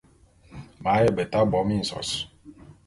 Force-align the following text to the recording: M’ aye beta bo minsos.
M’ 0.81 0.85
aye 0.93 1.09
beta 1.17 1.39
bo 1.51 1.61
minsos. 1.69 2.09